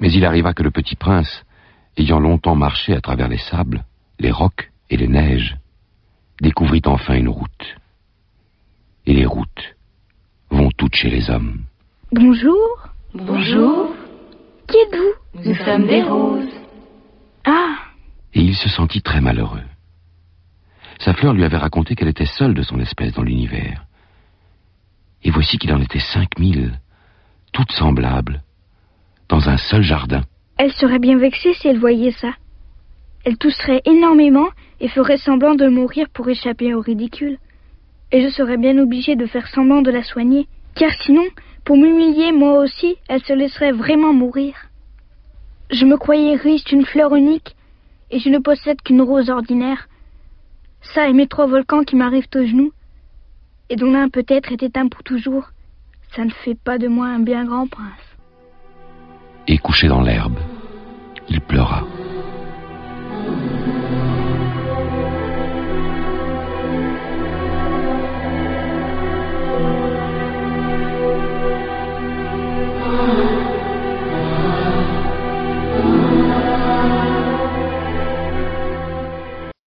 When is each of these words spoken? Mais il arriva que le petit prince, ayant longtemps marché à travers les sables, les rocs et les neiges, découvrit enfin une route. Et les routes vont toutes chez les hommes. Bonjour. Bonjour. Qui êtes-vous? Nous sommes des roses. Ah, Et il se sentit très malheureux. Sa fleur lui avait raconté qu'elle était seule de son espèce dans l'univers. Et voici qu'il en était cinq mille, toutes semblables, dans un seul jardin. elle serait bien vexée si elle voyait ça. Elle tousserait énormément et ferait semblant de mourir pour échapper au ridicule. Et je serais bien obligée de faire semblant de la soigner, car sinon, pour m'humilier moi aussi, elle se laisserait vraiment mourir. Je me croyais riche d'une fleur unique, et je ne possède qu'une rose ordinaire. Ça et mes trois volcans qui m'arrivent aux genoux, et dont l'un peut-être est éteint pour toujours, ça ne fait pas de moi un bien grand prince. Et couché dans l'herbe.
Mais 0.00 0.12
il 0.12 0.24
arriva 0.24 0.54
que 0.54 0.62
le 0.62 0.70
petit 0.70 0.96
prince, 0.96 1.44
ayant 1.96 2.18
longtemps 2.18 2.56
marché 2.56 2.94
à 2.94 3.00
travers 3.00 3.28
les 3.28 3.38
sables, 3.38 3.84
les 4.18 4.30
rocs 4.30 4.70
et 4.88 4.96
les 4.96 5.08
neiges, 5.08 5.56
découvrit 6.40 6.82
enfin 6.86 7.14
une 7.14 7.28
route. 7.28 7.76
Et 9.06 9.12
les 9.12 9.26
routes 9.26 9.76
vont 10.50 10.70
toutes 10.76 10.94
chez 10.94 11.10
les 11.10 11.30
hommes. 11.30 11.64
Bonjour. 12.12 12.88
Bonjour. 13.14 13.94
Qui 14.66 14.76
êtes-vous? 14.76 15.42
Nous 15.44 15.54
sommes 15.54 15.86
des 15.86 16.02
roses. 16.02 16.60
Ah, 17.44 17.76
Et 18.34 18.40
il 18.40 18.56
se 18.56 18.68
sentit 18.68 19.02
très 19.02 19.20
malheureux. 19.20 19.62
Sa 20.98 21.14
fleur 21.14 21.32
lui 21.32 21.44
avait 21.44 21.56
raconté 21.56 21.94
qu'elle 21.94 22.08
était 22.08 22.26
seule 22.26 22.54
de 22.54 22.62
son 22.62 22.78
espèce 22.78 23.12
dans 23.14 23.22
l'univers. 23.22 23.84
Et 25.22 25.30
voici 25.30 25.58
qu'il 25.58 25.72
en 25.72 25.80
était 25.80 25.98
cinq 26.00 26.38
mille, 26.38 26.78
toutes 27.52 27.72
semblables, 27.72 28.42
dans 29.30 29.48
un 29.48 29.56
seul 29.56 29.82
jardin. 29.82 30.22
elle 30.58 30.72
serait 30.72 30.98
bien 30.98 31.16
vexée 31.16 31.54
si 31.54 31.68
elle 31.68 31.78
voyait 31.78 32.10
ça. 32.10 32.32
Elle 33.24 33.38
tousserait 33.38 33.80
énormément 33.86 34.48
et 34.80 34.88
ferait 34.88 35.16
semblant 35.16 35.54
de 35.54 35.68
mourir 35.68 36.08
pour 36.10 36.28
échapper 36.28 36.74
au 36.74 36.80
ridicule. 36.80 37.38
Et 38.12 38.22
je 38.22 38.28
serais 38.28 38.56
bien 38.56 38.76
obligée 38.78 39.14
de 39.14 39.26
faire 39.26 39.46
semblant 39.46 39.82
de 39.82 39.90
la 39.90 40.02
soigner, 40.02 40.48
car 40.74 40.90
sinon, 41.04 41.24
pour 41.64 41.76
m'humilier 41.76 42.32
moi 42.32 42.58
aussi, 42.60 42.96
elle 43.08 43.22
se 43.22 43.32
laisserait 43.32 43.72
vraiment 43.72 44.12
mourir. 44.12 44.54
Je 45.70 45.86
me 45.86 45.96
croyais 45.96 46.34
riche 46.34 46.64
d'une 46.64 46.84
fleur 46.84 47.14
unique, 47.14 47.54
et 48.10 48.18
je 48.18 48.28
ne 48.28 48.38
possède 48.38 48.82
qu'une 48.82 49.02
rose 49.02 49.30
ordinaire. 49.30 49.88
Ça 50.82 51.08
et 51.08 51.12
mes 51.12 51.28
trois 51.28 51.46
volcans 51.46 51.84
qui 51.84 51.94
m'arrivent 51.94 52.34
aux 52.34 52.44
genoux, 52.44 52.72
et 53.68 53.76
dont 53.76 53.92
l'un 53.92 54.08
peut-être 54.08 54.50
est 54.52 54.62
éteint 54.62 54.88
pour 54.88 55.04
toujours, 55.04 55.50
ça 56.16 56.24
ne 56.24 56.30
fait 56.30 56.58
pas 56.58 56.78
de 56.78 56.88
moi 56.88 57.06
un 57.06 57.20
bien 57.20 57.44
grand 57.44 57.68
prince. 57.68 58.09
Et 59.46 59.58
couché 59.58 59.88
dans 59.88 60.02
l'herbe. 60.02 60.38